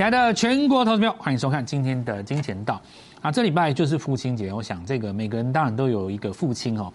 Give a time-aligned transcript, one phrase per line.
[0.00, 2.80] 亲爱的全国投资票，欢迎收看今天的金钱道
[3.20, 3.30] 啊！
[3.30, 6.90] 这礼拜就是父亲节，我想这个每个人当然都有一个父亲哦。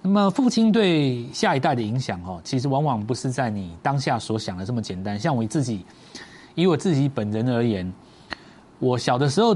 [0.00, 5.18] 那么父亲对下一代的影响哦，其实往往不是在你当下所想的这么简单。
[5.18, 5.84] 像我自己，
[6.54, 7.92] 以我自己本人而言，
[8.78, 9.54] 我小的时候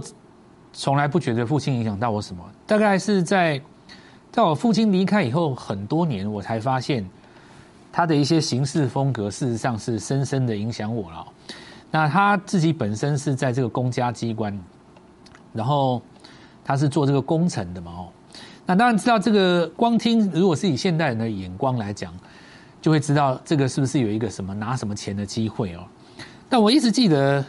[0.74, 3.58] 从来不觉得父亲影响到我什么，大概是在
[4.30, 7.08] 在我父亲离开以后很多年，我才发现
[7.90, 11.26] 他的一些行事风格，事实上是深深的影响我了。
[11.92, 14.58] 那他自己本身是在这个公家机关，
[15.52, 16.02] 然后
[16.64, 18.08] 他是做这个工程的嘛哦，
[18.66, 22.12] 那当然知道这个光听，如果是以现代人的眼光来讲，
[22.80, 25.84] 就会知道这个是不是有一个什么拿什么钱的机会哦。
[26.48, 27.44] 但我一直记得，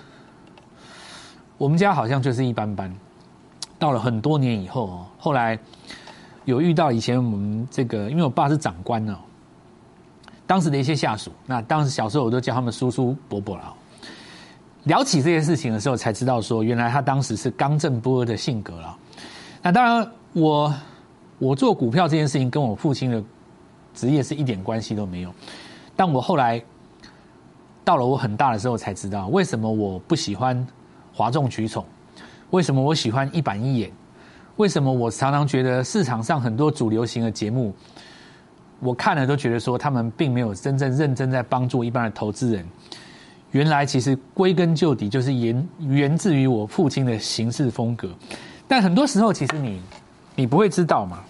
[1.57, 2.93] 我们家好像就是一般般。
[3.79, 5.57] 到了很多年以后哦，后来
[6.45, 9.15] 有遇到以前我们这个，因为我爸是长官哦，
[10.45, 13.73] 当时的一些下属，那当时小时候我都叫他们叔叔伯伯了。
[14.85, 18.97] 聊起这件事情的时候，才知道说，原来他当时是刚正不阿的性格了。
[19.61, 20.73] 那当然，我
[21.39, 23.23] 我做股票这件事情跟我父亲的
[23.93, 25.33] 职业是一点关系都没有。
[25.95, 26.61] 但我后来
[27.85, 30.67] 到了我很大的时候，才知道为什么我不喜欢
[31.13, 31.85] 哗众取宠，
[32.49, 33.91] 为什么我喜欢一板一眼，
[34.57, 37.73] 为什么我常常觉得市场上很多主流型的节目，
[38.81, 42.67] 我看了都觉得说他们并没有真正认真在帮助一般的投资人。
[43.53, 48.09] 原来其实归根究底就是源源自于我父亲的行事风格，
[48.67, 49.81] 但很多时候其实你
[50.35, 51.23] 你不会知道嘛。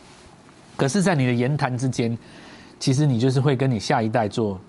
[0.76, 2.18] 可是，在你的言谈之间，
[2.80, 4.60] 其实你就是会跟你下一代做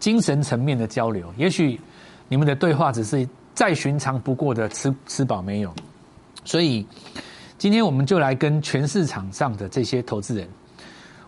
[0.00, 1.32] 精神层面的交流。
[1.36, 1.80] 也许
[2.28, 5.72] 你们的对话只是再寻常不过的吃吃饱没有。
[6.44, 6.84] 所以，
[7.58, 10.48] 今天我们就来跟全市场上的这些投资人，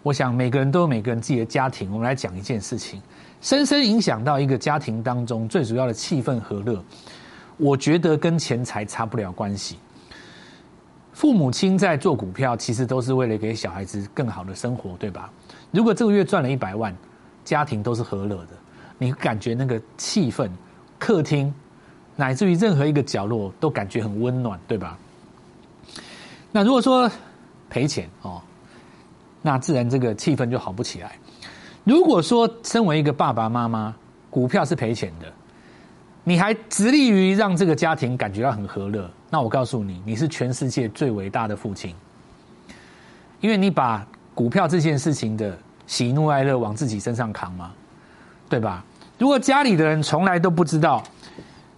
[0.03, 3.01] 我想每个人都有每个人自己的家庭，我们来讲一件事情。
[3.45, 6.83] 深深影响到一个家庭当中最主要的气氛和乐，
[7.59, 9.79] 我觉得跟钱财差不了关系。
[11.13, 15.31] 父母亲在做股票，其实都是为了给小孩子更好的生活，对吧？
[15.71, 16.97] 如果这个月赚了一百万，
[17.45, 18.53] 家庭都是和乐的，
[18.97, 20.49] 你感觉那个气氛，
[20.99, 21.53] 客厅
[22.17, 24.99] 乃至于任何一个角落都感觉很温暖，对吧？
[26.51, 27.11] 那如果说
[27.69, 28.41] 赔钱哦，
[29.43, 31.19] 那自然这个气氛就好不起来。
[31.85, 33.95] 如果说身为一个爸爸妈妈，
[34.31, 35.31] 股票是赔钱的，
[36.25, 41.95] 你还致力于让这个家庭感觉到很和乐，那我告诉你，你是全世界最伟大的父亲，
[43.41, 45.57] 因为你把股票这件事情的
[45.87, 47.71] 喜怒哀乐往自己身上扛嘛，
[48.49, 48.83] 对吧？
[49.19, 51.05] 如果家里的人从来都不知道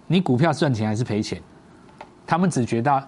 [0.07, 1.41] 你股票赚钱还是赔钱，
[2.25, 3.07] 他们只觉得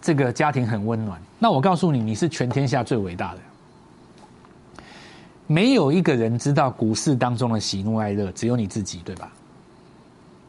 [0.00, 3.38] 这个家庭很温暖，那我告诉你，你是全天下最伟大的。
[5.46, 9.30] 没有一个人知道股市当中的喜怒哀乐，只有你自己，对吧？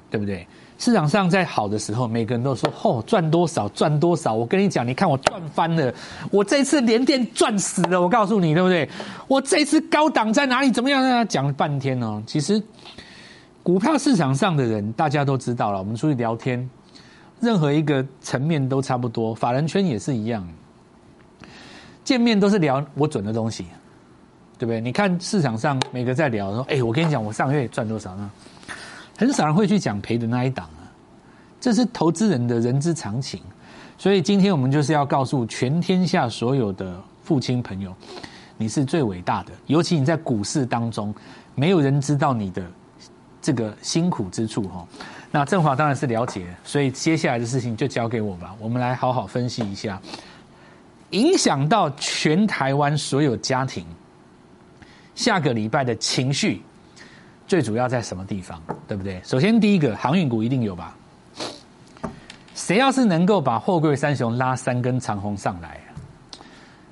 [0.09, 0.47] 对不对？
[0.77, 5.93] 市场上在好的时候，每个人都说：“哦，赚多少赚多少。”我跟你讲，你看我赚翻了，
[6.29, 8.01] 我这次连电赚死了。
[8.01, 8.87] 我告诉你，对不对？
[9.27, 10.69] 我这次高档在哪里？
[10.69, 11.01] 怎么样？
[11.01, 12.21] 他讲了半天哦。
[12.27, 12.61] 其实，
[13.63, 15.79] 股票市场上的人大家都知道了。
[15.79, 16.69] 我们出去聊天，
[17.39, 20.45] 任何一个层面都差不多，法人圈也是一样，
[22.03, 23.65] 见面都是聊我准的东西。
[24.57, 24.79] 对不对？
[24.79, 28.31] 你看市场上每个在聊说，哎，我跟你讲，我上个月赚多少呢？
[29.17, 30.87] 很少人会去讲赔的那一档啊。
[31.59, 33.41] 这是投资人的人之常情。
[33.97, 37.95] 所以今天我们就是要告诉全天下所有的父亲朋友，
[38.57, 39.51] 你是最伟大的。
[39.67, 41.15] 尤其你在股市当中，
[41.55, 42.61] 没有人知道你的
[43.41, 44.85] 这个辛苦之处哈。
[45.31, 48.53] 那振华当然是了解，所以接下来的事情就交给我吧。
[48.59, 50.01] 我们来好好分析一下，
[51.11, 53.85] 影响到全台湾所有家庭。
[55.15, 56.61] 下个礼拜的情绪
[57.47, 58.61] 最主要在什么地方？
[58.87, 59.21] 对不对？
[59.23, 60.95] 首先，第一个航运股一定有吧？
[62.53, 65.79] 谁要是能够把货柜三雄拉三根长虹上来，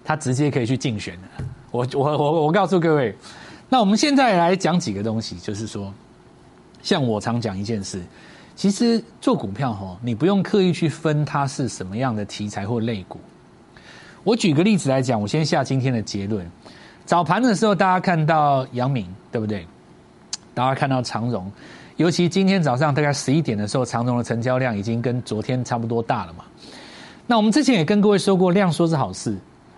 [0.03, 1.21] 他直接可以去竞选了。
[1.71, 3.15] 我我我我告诉各位，
[3.69, 5.93] 那我们现在来讲几个东西，就是说，
[6.81, 8.01] 像我常讲一件事，
[8.55, 13.19] 其实做股票哈，你不用刻意去分它是什么样的题材或类股。
[14.23, 16.49] 我举个例子来讲，我先下今天的结论。
[17.05, 19.65] 早盘的时候，大家看到阳明，对不对？
[20.53, 21.51] 大家看到长荣，
[21.97, 26.45] 尤其今天早上大概十一点的时候，长荣的成交量已经跟昨天差不多大了嘛。
[27.27, 29.37] 那我们之前也跟各位说过，量缩是好事，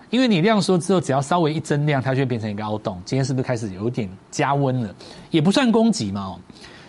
[0.09, 3.01] 因为你量缩之后，只要稍微一增量，它就会变成一个凹洞。
[3.05, 4.93] 今天是不是开始有点加温了？
[5.31, 6.35] 也不算攻击嘛。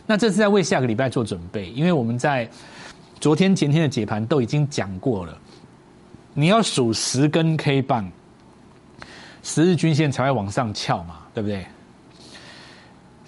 [0.06, 2.48] 那这是在为下个礼拜做准备，因为我们在
[3.20, 5.36] 昨天前天的解盘都已经讲过了，
[6.34, 8.10] 你要数十根 K 棒。
[9.46, 11.64] 十日均线才会往上翘嘛，对不对？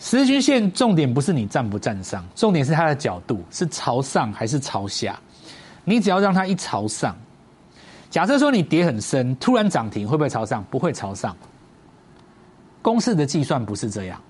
[0.01, 5.17] 十日均线重点不是你站不站上，重点是它的角度是朝上还是朝下。
[5.85, 7.17] 你只要让它一朝上，
[8.11, 10.65] 假设说你跌很深，突然涨停会不会朝上？
[10.69, 11.37] 不会朝上。
[12.83, 14.21] 公式的计算不是这样，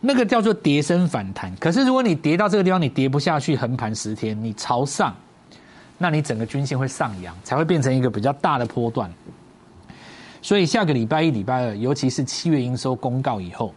[0.00, 1.52] 那个叫做跌升反弹。
[1.56, 5.12] 可是如果你跌到这个地方，你跌不下去，横盘十天，你朝上，
[5.98, 9.10] 那你整个均线会上扬，才会变成一个比较大的波段。
[10.44, 13.72] 所以下个礼拜一、礼拜二，尤其是七月营收公告以后，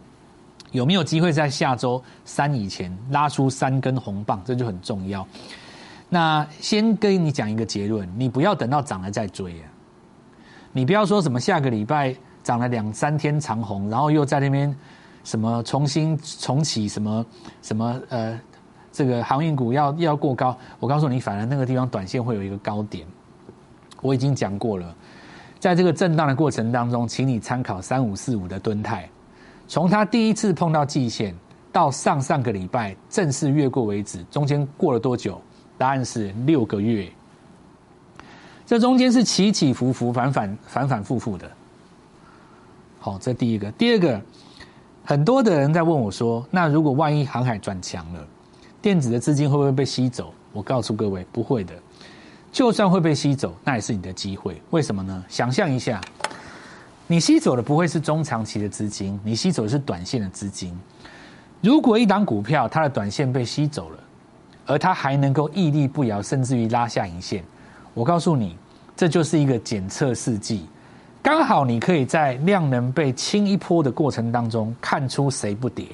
[0.70, 5.26] 有没有机会在下周三以前拉出三根红棒，这就很重要。
[6.10, 9.64] 那先跟你讲一个结论，你不要等到涨了再追啊！
[10.72, 12.14] 你不要说什么下个礼拜。
[12.44, 14.74] 涨了两三天长红，然后又在那边
[15.22, 17.26] 什么重新重启什么
[17.60, 18.40] 什么呃，
[18.90, 20.56] 这个航运股要要过高。
[20.80, 23.06] 我告诉你，反而那个地方短线会有一个高点。
[24.00, 24.96] 我已经讲过了，
[25.58, 29.08] 在这个震荡的过程当中，请你参考三五四五的吨态，
[29.66, 31.34] 从它第一次碰到季线
[31.72, 35.40] 到上上个礼拜正式越过为止，中间过了多久？
[35.76, 37.08] 答案是六个月。
[38.66, 41.50] 这中间是起起伏伏、反反反反复复的。
[43.00, 43.70] 好，这第一个。
[43.72, 44.20] 第二个，
[45.04, 48.26] 很多的人在问我说：“那如果万一航海转强了，
[48.82, 51.74] 电子的资金会不会被吸走？”我告诉各位，不会的。
[52.50, 54.60] 就算会被吸走，那也是你的机会。
[54.70, 55.24] 为什么呢？
[55.28, 56.00] 想象一下，
[57.06, 60.76] 你吸走的不会是中长期的资金，你吸走的是短线的资金。
[61.60, 63.98] 如果一档股票它的短线被吸走了，
[64.66, 67.44] 而它还能够屹立不摇，甚至于拉下影线，
[67.94, 68.56] 我告诉你，
[68.96, 70.66] 这就是一个检测试剂。
[71.22, 75.86] 刚好你可以在量能被清一波的过程当中看出谁不跌，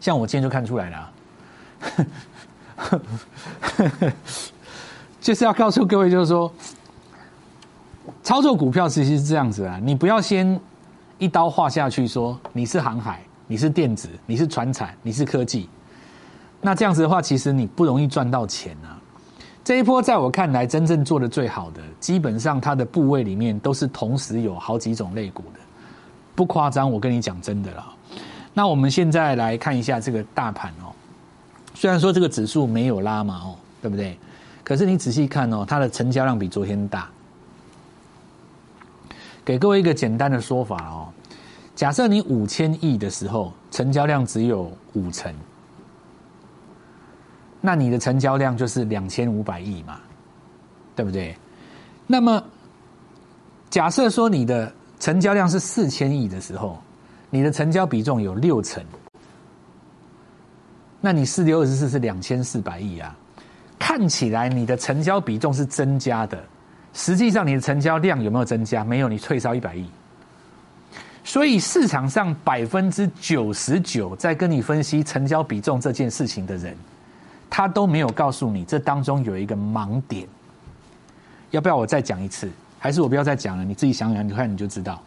[0.00, 1.12] 像我今天就看出来了，
[5.22, 6.52] 就是要告诉各位，就是说，
[8.24, 10.60] 操作股票其实是这样子啊，你不要先
[11.16, 15.68] 一刀划下去，说你是航海，你是电子，你是船产，你是科技，
[16.60, 18.98] 那这样子的话，其实你不容易赚到钱啊。
[19.62, 25.60] 这一波在我看来，真正做的最好的，基本上它的部位里面都是同时有好几种类股的，
[26.34, 27.86] 不夸张，我跟你讲真的啦。
[28.52, 30.90] 那我们现在来看一下这个大盘哦，
[31.74, 34.18] 虽然说这个指数没有拉嘛哦，对不对？
[34.64, 37.08] 可是你仔细看哦，它的成交量比昨天大。
[39.44, 41.08] 给各位一个简单的说法哦，
[41.74, 45.34] 假设你五千亿的时候，成交量只有五成。
[47.60, 50.00] 那你的成交量就是两千五百亿嘛，
[50.94, 51.36] 对不对？
[52.06, 52.42] 那么
[53.68, 56.80] 假设说你的成交量是四千亿的时候，
[57.30, 58.84] 你的成交比重有六成，
[61.00, 63.16] 那你四六二十四是两千四百亿啊。
[63.82, 66.40] 看起来你的成交比重是增加的，
[66.94, 68.84] 实际上你的成交量有没有增加？
[68.84, 69.84] 没有，你退烧一百亿。
[71.24, 76.76] 所以市场上百分之九十九在跟你分析成交比重这件事情的人。
[77.50, 80.28] 他都没有告诉你，这当中有一个盲点。
[81.50, 82.48] 要不要我再讲一次？
[82.78, 83.64] 还是我不要再讲了？
[83.64, 85.02] 你自己想想，你看你就知道。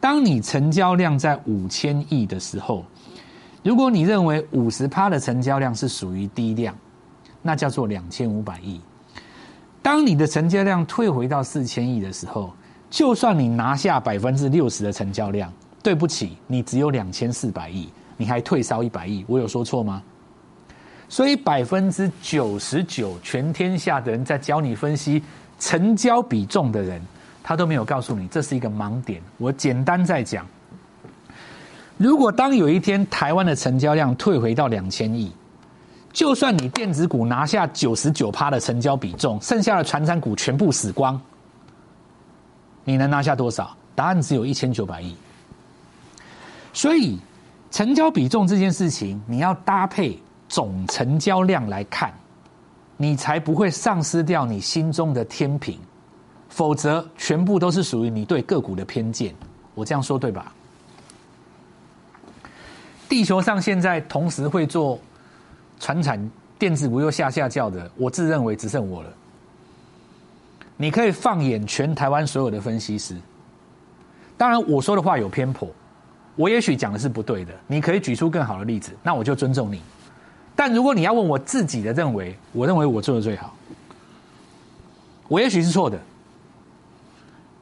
[0.00, 2.84] 当你成交量在五千亿的时候，
[3.62, 6.74] 如果你认为五十趴的成交量是属于低量，
[7.46, 8.80] 那叫做两千五百亿。
[9.82, 12.50] 当你的成交量退回到四千亿的时候，
[12.88, 20.02] 就算你拿下百分之六十的成交量，对不起，你只有两千四百亿，你还退烧一百亿，我有说错吗？
[21.06, 25.22] 所以百分之九十九，全天下的人在教你分析
[25.60, 26.98] 成交比重的人，
[27.42, 29.20] 他都没有告诉你这是一个盲点。
[29.36, 30.46] 我简单再讲：
[31.98, 35.30] 如果当有一天台湾的成交量退回到两千亿，
[36.14, 41.20] 就算你电子股拿下九十九趴的成交比重，剩下的传产股全部死光，
[42.84, 43.76] 你能拿下多少？
[43.94, 45.14] 答案只有一千九百亿。
[46.72, 47.18] 所以
[47.70, 50.18] 成交比重这件事情，你要搭配。
[50.46, 52.12] 总成交量来看，
[52.96, 55.76] 你才不会丧失掉你心中的天平，
[56.48, 59.34] 否则全部都是属于你对个股的偏见。
[59.74, 60.52] 我这样说对吧？
[63.08, 64.96] 地球上现在同时会做
[65.78, 69.08] 传产电子股又下下叫的，我自认为只剩我了。
[70.76, 73.16] 你可以放眼全台湾所有的分析师，
[74.36, 75.68] 当然我说的话有偏颇，
[76.36, 79.80] 我也许讲的是不对的，你可以举出更好的例子，那我就尊重你。
[80.56, 83.54] 但如果你要问我自己的认为，我认为我做的最好，
[85.28, 85.98] 我也许是错的。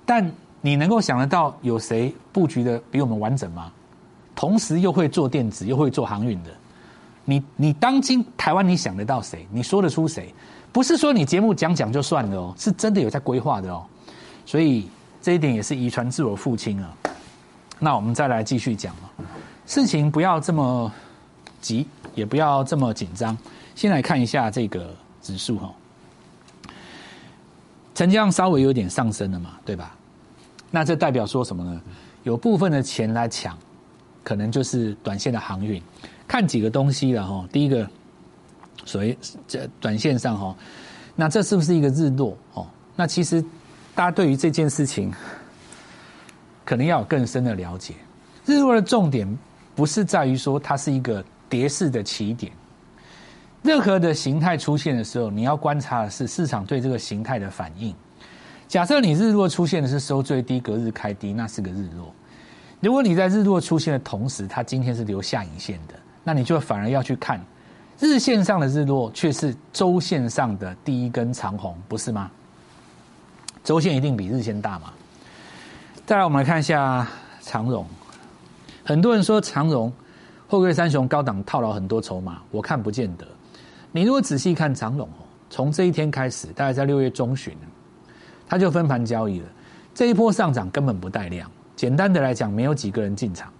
[0.04, 3.73] 但你能够想得到有谁布局的比我们完整吗？
[4.35, 6.50] 同时又会做电子又会做航运的，
[7.25, 9.47] 你你当今台湾你想得到谁？
[9.50, 10.35] 你说得出谁？
[10.73, 13.85] 不是说你节目讲讲就算了哦，是真的有在规划的哦。
[14.45, 14.88] 所以
[15.21, 16.91] 这一点也是遗传自我父亲啊。
[17.79, 19.11] 那我们再来继续讲啊。
[19.67, 20.93] 事情不要这么
[21.61, 23.37] 急，也不要这么紧张。
[23.75, 25.73] 先来看一下这个指数哈，
[27.95, 29.95] 成交量稍微有点上升了嘛，对吧？
[30.71, 31.81] 那这代表说什么呢？
[32.23, 33.57] 有部分的钱来抢，
[34.23, 35.83] 可能就是短线的航运。
[36.26, 37.88] 看几个东西了哈，第一个，
[38.85, 40.57] 所谓这短线上哈，
[41.14, 42.67] 那这是不是一个日落哦？
[42.97, 43.43] 那其实
[43.95, 45.12] 大家对于这件事情，
[46.64, 47.95] 可能要有更深的了解。
[48.47, 49.38] 日落的重点
[49.75, 52.52] 不是在于说它是一个跌势的起点。
[53.62, 57.95] 任何的形态出现的时候，你要观察的是市场对这个形态的反应。
[58.67, 62.12] 假设你日落出现的是收最低，隔日开低，那是个日落。
[62.81, 67.41] 如果你在日落出现的同时，它今天是留下影线的，那你就反而要去看
[67.99, 72.31] 日线上的日落，却是周线上的第一根长红，不是吗？
[73.62, 74.93] 周线一定比日线大嘛？
[76.05, 77.07] 再来，我们来看一下
[77.41, 77.87] 长荣。
[78.85, 79.93] 很多人说长荣、
[80.49, 83.25] 后贵三雄高档套牢很多筹码，我看不见得。
[83.93, 87.57] 你如果仔细看长龙哦，从这一天开始，大概在六月中旬，
[88.49, 89.47] 它就分盘交易了。
[89.95, 93.52] 这一波上涨根本不带量，简单的来讲，没有几个人进场。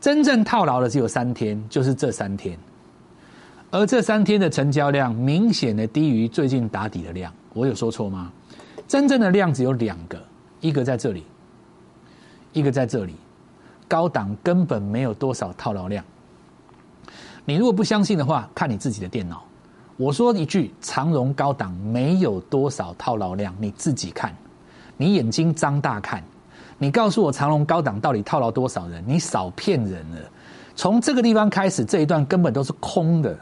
[0.00, 2.58] 真正套牢的只有三天，就是这三天。
[3.70, 8.32] 而这三天的成交量明显的低于最近打底的量，我有说错吗？
[8.86, 10.18] 真正的量只有两个，
[10.60, 11.24] 一个在这里，
[12.52, 13.14] 一个在这里。
[13.86, 16.04] 高档根本没有多少套牢量。
[17.44, 19.42] 你如果不相信的话，看你自己的电脑。
[19.96, 24.34] 我说一句，长荣高档没有多少套牢量，你自己看，
[24.96, 26.22] 你眼睛张大看，
[26.78, 29.02] 你告诉我长隆高档到底套牢多少人？
[29.06, 30.16] 你少骗人了。
[30.76, 33.36] 从这个地方开始，这一段根本都是空的，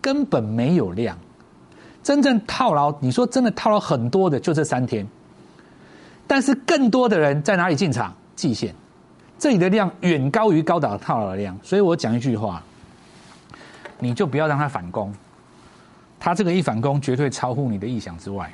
[0.00, 1.18] 根本没有量。
[2.02, 5.06] 真正套牢，你说真的套牢很多的，就这三天。
[6.26, 8.14] 但是更多的人在哪里进场？
[8.36, 8.74] 季线，
[9.38, 12.62] 这里的量远高于高档套牢的量，所以我讲一句话。
[14.00, 15.14] 你就不要让它反攻，
[16.18, 18.52] 它这个一反攻绝对超乎你的意想之外。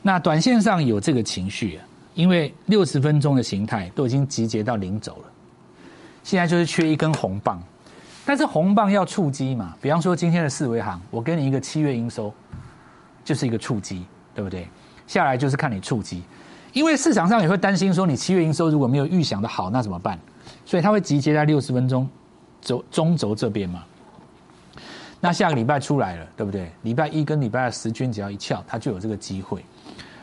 [0.00, 1.78] 那短线上有这个情绪，
[2.20, 5.24] 因为六十分钟的形态都已经集结到零轴了，
[6.22, 7.58] 现在就是缺一根红棒，
[8.26, 9.74] 但是红棒要触机嘛？
[9.80, 12.30] 比方说今天的四维行，我给你一个七月营收，
[13.24, 14.68] 就是一个触机，对不对？
[15.06, 16.22] 下来就是看你触机，
[16.74, 20.18] 因为市场上也会担心说你七月营收如果没有预想的好，那怎么办？
[20.66, 22.06] 所以它会集结在六十分钟
[22.60, 23.82] 轴中轴这边嘛。
[25.22, 26.70] 那下个礼拜出来了，对不对？
[26.82, 29.64] 礼拜一跟礼拜二十均只要一翘，它就有这个机会。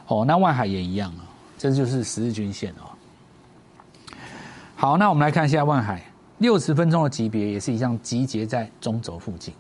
[0.06, 1.26] 哦，那万海也一样啊，
[1.58, 2.92] 这就是十日均线哦。
[4.76, 6.02] 好，那我们来看一下万海
[6.38, 9.54] 六十分钟的级别，也是一样集结在中轴附近。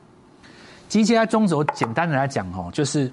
[0.88, 3.12] 集结在中轴，简单的来讲哦，就是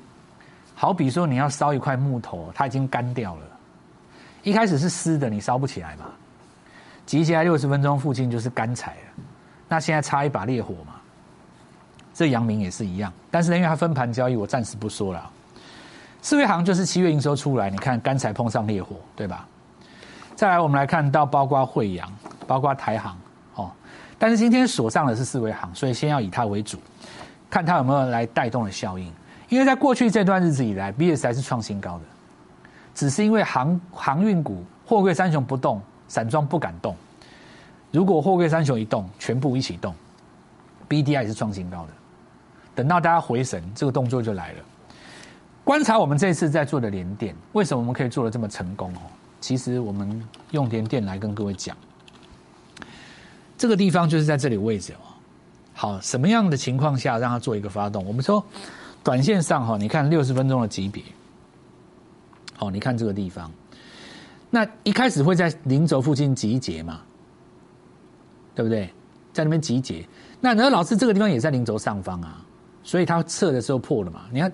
[0.74, 3.42] 好比说你要烧一块木头，它已经干掉了，
[4.42, 6.04] 一开始是湿的，你烧不起来嘛。
[7.06, 9.24] 集结在六十分钟附近就是干柴了，
[9.68, 10.94] 那现在插一把烈火嘛。
[12.12, 15.30] 这阳明也是一样，但是呢因为它分盘交易，我暂时不说了。
[16.24, 19.46] 四维行就是七月营收出来，你看刚才碰上烈火，对吧？
[20.34, 22.10] 再来，我们来看到包括惠阳、
[22.46, 23.14] 包括台行，
[23.56, 23.70] 哦，
[24.18, 26.78] 但是今天锁上的是四维行，所以先要以它为主，
[27.50, 29.12] 看它有没有来带动的效应。
[29.50, 32.04] 因为在过去这段日子以来，B S 还是创新高的，
[32.94, 35.78] 只是因为航航运股货柜三雄不动，
[36.08, 36.96] 散装不敢动。
[37.90, 39.94] 如果货柜三雄一动，全部一起动
[40.88, 41.88] ，B D I 是创新高的。
[42.74, 44.58] 等到大家回神，这个动作就来了。
[45.64, 49.00] 观察我们这次在做的连电，为什么我们可以做的这么成功哦？
[49.40, 51.74] 其实我们用连电来跟各位讲，
[53.56, 55.00] 这个地方就是在这里位置哦。
[55.72, 58.04] 好，什么样的情况下让它做一个发动？
[58.04, 58.44] 我们说，
[59.02, 61.02] 短线上哈，你看六十分钟的级别，
[62.56, 63.50] 好，你看这个地方，
[64.50, 67.00] 那一开始会在零轴附近集结嘛，
[68.54, 68.88] 对不对？
[69.32, 70.06] 在那边集结，
[70.40, 72.44] 那然后老师这个地方也在零轴上方啊。
[72.86, 74.26] 所以它测的时候破了嘛？
[74.30, 74.52] 你看，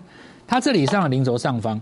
[0.50, 1.80] 它这里上了零轴上方，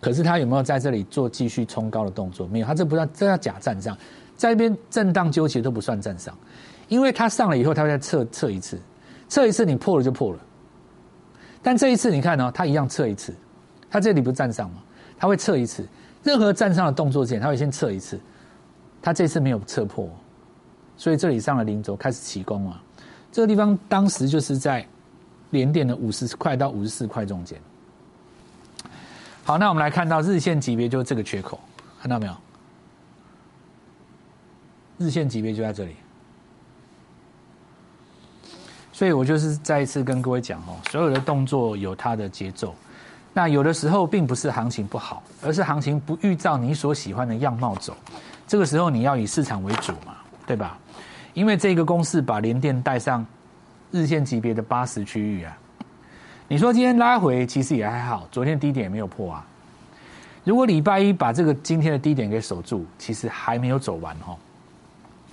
[0.00, 2.46] 可是它有没有在这里做继续冲高的动作？
[2.46, 3.98] 没有，它这不算，这叫假站上，
[4.36, 6.32] 在那边震荡纠结都不算站上，
[6.86, 8.80] 因为它上了以后，它会再测测一次，
[9.28, 10.38] 测一次你破了就破了。
[11.60, 13.34] 但这一次你看呢，它一样测一次，
[13.90, 14.76] 它这里不是站上吗？
[15.18, 15.84] 它会测一次，
[16.22, 18.20] 任何站上的动作之前，它会先测一次，
[19.02, 20.08] 它这次没有测破，
[20.96, 22.80] 所以这里上了零轴开始起攻啊。
[23.32, 24.86] 这个地方当时就是在。
[25.50, 27.58] 连电的五十块到五十四块中间，
[29.46, 31.60] 好，那我们来看到日线级别就是这个缺口，
[32.02, 32.36] 看到没有？
[34.98, 35.94] 日线级别就在这里，
[38.92, 42.74] 所以我就是再一次跟各位讲哦，所有的动作有它的节奏，
[43.32, 47.96] 那有的时候并不是行情不好，而是行情不预兆你所喜欢的样貌走，
[48.48, 50.76] 这个时候你要以市场为主嘛，对吧？
[51.34, 53.24] 因为这个公式把联电带上
[53.92, 55.56] 日线级别的八十区域啊。
[56.48, 59.44] 你说今天拉回其实也还好，昨天低点也没有破啊。
[60.44, 64.36] 如果礼拜一把这个今天的低点给守住，其实还没有走完哈。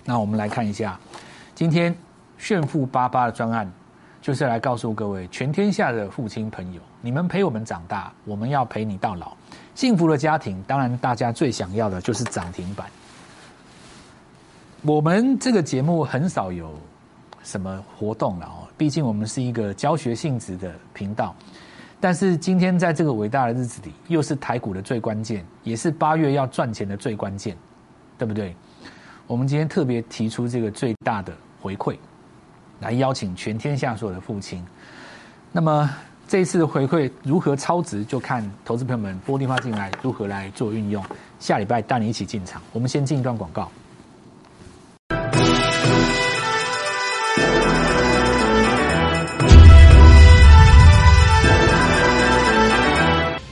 [0.03, 0.99] 那我们来看一下，
[1.53, 1.95] 今天
[2.39, 3.71] 炫富八八的专案，
[4.23, 9.37] 就是来告诉各位全天下的父亲朋友，你们陪我们长大，我们要陪你到老。
[9.75, 12.87] 幸福的家庭，当然大家最想要的就是涨停板。
[14.81, 16.73] 我们这个节目很少有
[17.43, 21.35] 什么活动了哦，毕竟我们是一个教学性质的频道。
[21.99, 27.55] 但是今天在这个伟大的日子里，又是台股的最关键，也是八月要赚钱的最关键，
[28.17, 28.55] 对不对？
[29.25, 31.95] 我们今天特别提出这个最大的回馈，
[32.81, 34.61] 来邀请全天下所有的父亲。
[35.51, 35.89] 那么
[36.27, 41.01] 这次的回馈如何超值，就看投资朋友们拨电话进来如何来做运用。
[41.39, 42.61] 下礼拜带你一起进场。
[42.73, 43.71] 我们先进一段广告。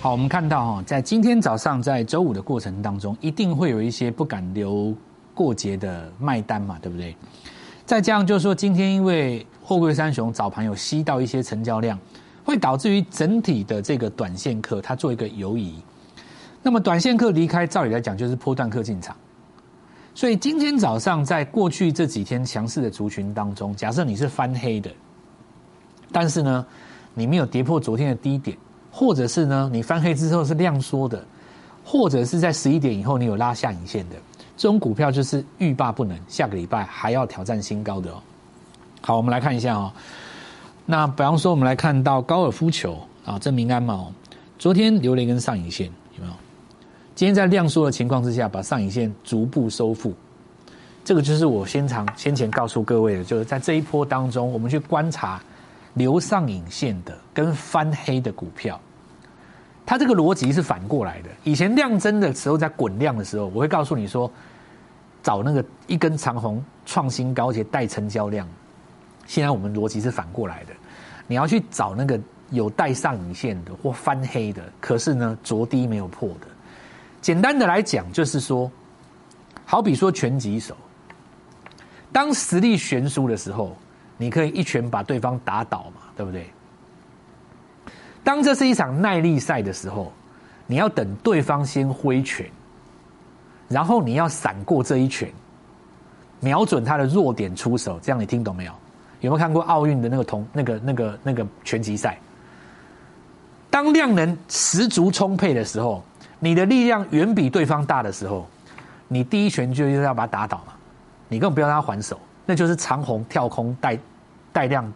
[0.02, 4.92] 好，我们看到哈，在今天早上，在周五的过程当中，一定会有一些不敢留
[5.32, 7.16] 过节的卖单嘛，对不对？
[7.86, 12.00] 再加上就是说，今天因为货柜三雄早盘有吸到一些成交量，
[12.44, 15.76] 会导致于整体的这个短线客它做一个游移。
[16.64, 19.16] 那么短线客离开，照理来讲就是波段客进场。
[20.16, 24.90] 所以今天早上，在过去这几天强势的族群当中，假设你是翻黑的，
[26.12, 26.66] 但是呢，
[27.14, 28.58] 你没有跌破昨天的低点。
[28.92, 31.24] 或者是呢，你翻黑之后是量缩的，
[31.86, 34.16] 或者是在十一点以后你有拉下影线的，
[34.58, 38.22] 这种股票就是欲罢不能，下个礼拜还要挑战新高的哦。
[39.00, 39.92] 好，我们来看一下哦。
[40.86, 44.08] 那比方说，我们来看到高尔夫球啊，这明安嘛，
[44.60, 46.34] 昨天留了一根上影线，有没有？
[47.16, 50.14] 今天在量缩的情况之下，把上影线逐步收复，
[51.06, 55.42] 这个就是我先长先前告诉各位的，就是在这一波当中，我们去观察。
[55.94, 58.80] 留上影线的跟翻黑的股票，
[59.86, 61.30] 它这个逻辑是反过来的。
[61.44, 64.32] 以前量增的时候，在滚量的时候，我会告诉你说，
[65.22, 68.48] 找那个一根长红创新高且带成交量。
[69.26, 70.74] 现在我们逻辑是反过来的，
[71.28, 72.20] 你要去找那个
[72.52, 76.48] 有带上影线的或翻黑的，可是呢，着低没有破的。
[77.20, 78.72] 简单的来讲，就是说，
[79.66, 80.76] 好比说拳击手，
[82.14, 83.76] 当实力悬殊的时候。
[84.22, 86.48] 你可以一拳把对方打倒嘛，对不对？
[88.24, 90.14] 当这是一场耐力赛的时候，
[90.68, 92.46] 你要等对方先挥拳，
[93.68, 95.28] 然后你要闪过这一拳，
[96.40, 98.00] 瞄准他的弱点出手。
[98.00, 98.72] 这样你听懂没有？
[99.22, 102.20] 有没有看过奥运的那个同那个那个那个拳击赛？
[103.72, 106.04] 当量能十足充沛的时候，
[106.38, 108.48] 你的力量远比对方大的时候，
[109.08, 110.74] 你第一拳就是要把他打倒嘛。
[111.28, 113.98] 你根本不要让他还手，那就是长虹跳空带。
[114.52, 114.92] 带量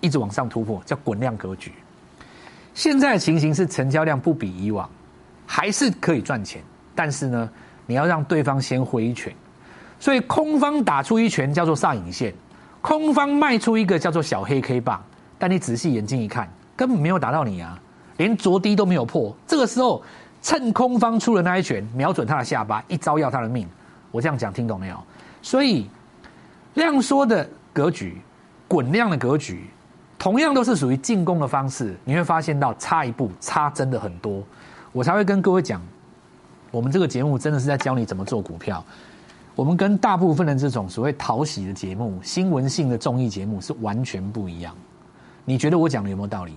[0.00, 1.72] 一直往上突破，叫滚量格局。
[2.74, 4.88] 现在的情形是成交量不比以往，
[5.46, 6.60] 还是可以赚钱，
[6.94, 7.48] 但是呢，
[7.86, 9.32] 你要让对方先挥一拳。
[10.00, 12.34] 所以空方打出一拳叫做上影线，
[12.82, 15.02] 空方卖出一个叫做小黑 K 棒。
[15.38, 17.80] 但你仔细眼睛一看，根本没有打到你啊，
[18.16, 19.34] 连着低都没有破。
[19.46, 20.02] 这个时候
[20.42, 23.68] 趁空方出了那一拳，瞄准他的下巴，一招要他的命。
[24.10, 25.00] 我这样讲听懂没有？
[25.42, 25.88] 所以
[26.74, 28.20] 量缩的格局。
[28.66, 29.64] 滚量的格局，
[30.18, 34.42] 同样都是属于进攻的方式，你会发现到差一步，差真的很多。
[34.92, 35.80] 我才会跟各位讲，
[36.70, 38.84] 我们这个节目真的是在教你怎么做股票。
[39.54, 44.74] 我们跟大部分的这种所谓讨喜的节目、新闻性的综艺节目是完全不一样。
[45.44, 46.54] 你觉得我讲的有没有道理？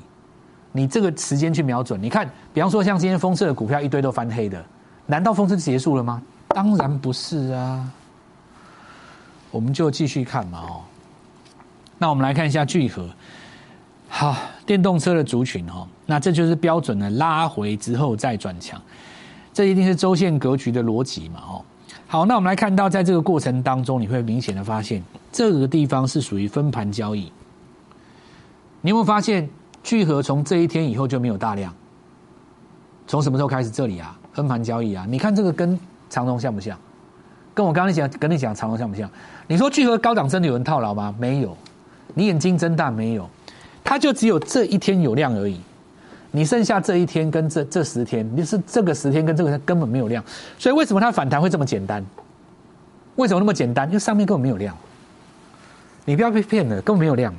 [0.72, 4.64] 你这个时间去瞄准，你看，比方说像今天封测的股票一堆都翻黑的，
[5.06, 6.22] 难道封测结束了吗？
[6.50, 7.92] 当然不是啊。
[9.52, 10.82] 我们就继续看嘛，哦。
[11.98, 13.10] 那我们来看一下聚合，
[14.08, 18.82] 好，电动车的族群哈，那这就是标准的拉回之后再转强，
[19.54, 21.66] 这一定是周线格局的逻辑嘛，哦，
[22.08, 27.32] 好，那我们来看到在这个过程当中，你会明显的发现这个地方是属于分盘交易，
[28.82, 29.50] 你有没有发现
[29.84, 31.74] 聚合从这一天以后就没有大量？
[33.08, 33.72] 从什么时候开始？
[33.72, 35.80] 这里啊，分盘交易啊，你看这个跟
[36.10, 36.78] 长龙像不像？
[37.54, 39.10] 跟我刚才讲跟你讲长龙像不像？
[39.48, 41.16] 你说聚合高档真的有人套牢吗？
[41.18, 41.58] 没有。
[42.18, 43.30] 你眼睛睁大没有？
[43.84, 45.62] 它就只有这一天有量而已。
[46.32, 50.24] 你剩下这一天跟这这十天，你是这个十天跟这个根本没有量。
[50.58, 52.04] 所以为什么它反弹会这么简单？
[53.16, 53.88] 为什么那么简单？
[53.88, 54.76] 因为上面根本没有量。
[56.06, 57.34] 你不要被骗了，根本没有量，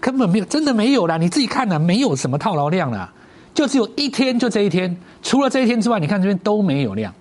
[0.00, 1.16] 根本没有，真的没有啦！
[1.16, 3.12] 你自己看呐，没有什么套牢量啦，
[3.52, 4.96] 就只有一天，就这一天。
[5.22, 7.12] 除了这一天之外，你看这边都没有量，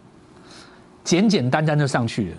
[1.03, 2.37] 简简单单就上去了。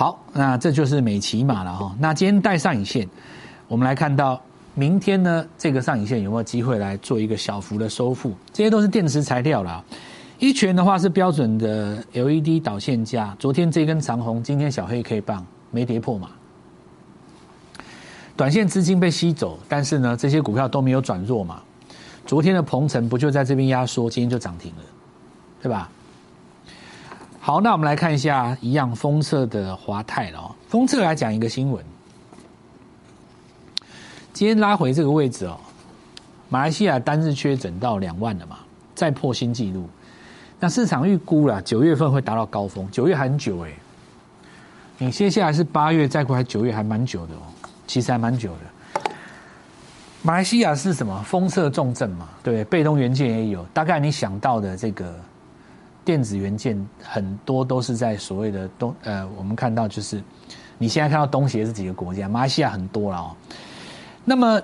[0.00, 1.94] 好，那这就是美骑马了哈。
[1.98, 3.06] 那今天带上影线，
[3.68, 4.40] 我们来看到
[4.72, 8.32] 明天呢，这个上影线有没有机会来做一个小幅的收复？
[8.50, 9.84] 这些都是电池材料了。
[10.38, 16.30] 一拳的话是标准的 LED 导线架，昨天这根长红，今天小黑 K 棒没跌破嘛？
[18.38, 21.60] 短线资金被吸走，但是呢，这些股票都没有转弱嘛？
[22.24, 24.82] 昨天的鹏程不就在这边压缩，今天就涨停了，
[25.60, 25.90] 对吧？
[27.50, 30.54] 好，那我们来看一下一样封测的华泰了。
[30.68, 31.84] 封测来讲一个新闻，
[34.32, 35.58] 今天拉回这个位置哦，
[36.48, 38.58] 马来西亚单日确诊到两万了嘛，
[38.94, 39.90] 再破新纪录。
[40.60, 43.72] 那市场预估了九月份会达到高峰，九月很久哎，
[44.98, 47.42] 你接下来是八月再过来九月还蛮久的哦，
[47.84, 49.10] 其实还蛮久的。
[50.22, 51.20] 马来西亚是什么？
[51.24, 55.12] 封测重症嘛，对，被动元件也有，大概你想到的这个。
[56.04, 60.22] 电子元件很多都是在所谓的东呃，我们看到就是
[60.78, 63.36] 你现在看到东协是几个国家，马来西亚很多了哦。
[64.24, 64.60] 那么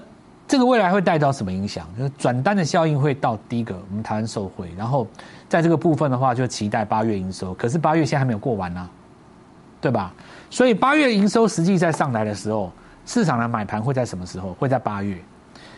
[0.48, 1.86] 这个未来会带到什么影响？
[1.98, 5.06] 就是转单的效应会到第一个，我们台湾受惠，然后
[5.48, 7.52] 在这个部分的话，就期待八月营收。
[7.54, 8.88] 可是八月现在还没有过完呢，
[9.80, 10.14] 对吧？
[10.48, 12.72] 所以八月营收实际在上来的时候，
[13.04, 14.54] 市场的买盘会在什么时候？
[14.54, 15.20] 会在八月，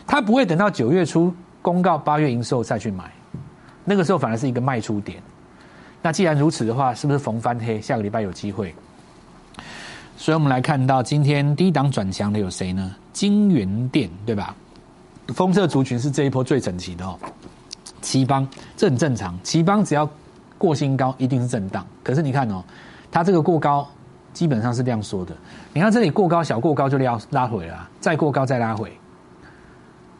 [0.05, 3.11] 它不会等到九月初公告八月营收再去买，
[3.83, 5.21] 那个时候反而是一个卖出点。
[6.01, 7.81] 那既然如此的话，是不是逢翻黑？
[7.81, 8.73] 下个礼拜有机会。
[10.15, 12.95] 所以我们来看到今天低档转强的有谁呢？
[13.13, 14.55] 金源店对吧？
[15.29, 17.17] 封测族群是这一波最整齐的哦。
[18.01, 20.09] 奇邦这很正常，奇邦只要
[20.57, 21.85] 过新高一定是震荡。
[22.03, 22.63] 可是你看哦，
[23.11, 23.87] 它这个过高
[24.33, 25.35] 基本上是量缩的。
[25.73, 28.91] 你看这里过高小过高就要拉回了，再过高再拉回。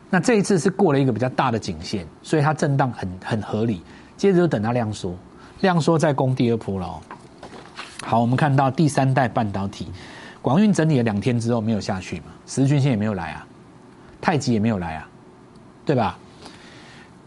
[0.10, 3.82] 那这一次是过了一个比较大的颈线，所以它震荡很很合理。
[4.18, 5.16] 接着就等它量缩。
[5.62, 7.00] 量缩在攻第二波了。
[8.04, 9.88] 好，我们看到第三代半导体，
[10.42, 13.46] 广运整理了两天之后没有下去嘛，十均线也没有来啊，
[14.22, 15.08] 太极也没有来啊，
[15.86, 16.18] 对吧？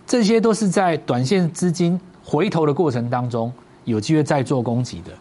[0.07, 3.53] 这些都是在短线资金回头的过程当中
[3.85, 5.13] 有机会再做攻击的。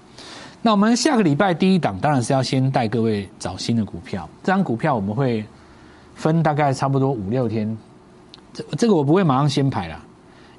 [0.62, 5.46] 那我们下个礼拜第一档当然是要先带各位找新的股票，这张股票我们会
[6.16, 7.78] 分大概差不多五六天，
[8.54, 10.00] 这这个我不会马上先排了。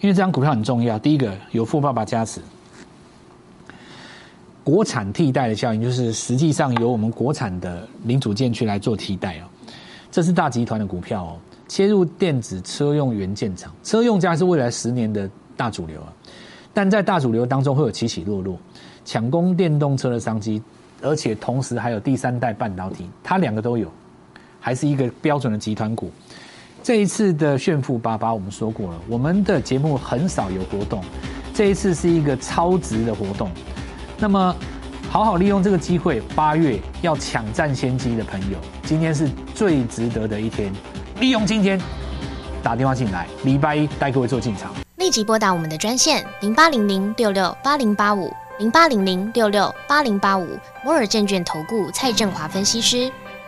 [0.03, 2.41] 因为这张股票很重要，第一个有富爸爸加持，
[4.65, 9.47] 国产替代的效应就是实际上由我们国产的零组件去来做替代哦。
[10.11, 11.39] 这是大集团的股票哦，
[11.69, 16.13] 切入电子车用元件厂，车用家是未来十年的大主流啊。
[16.75, 18.59] 但在大主流当中会有起起落落，
[19.05, 20.61] 抢攻电动车的商机，
[21.01, 23.89] 而且同时还有第三代半导体，它两个都有，
[24.59, 26.11] 还是一个标准的集团股。
[26.83, 31.01] 这一次的炫富八八，我们说过了，我们的节目很少有活动，
[31.55, 33.49] 这一次是一个超值的活动。
[34.19, 34.57] 那么，
[35.09, 40.73] 好好利用这个机会，八月要抢占先机的朋友，今天是最值得的一天。
[41.21, 41.81] 利用今天
[42.65, 44.75] 打电话进来，礼拜一带各位做进场。
[44.97, 53.09] 立即拨打我们的专线零八零零六六八零八五零八零零六六八零八五摩尔证券投顾蔡振华分析师。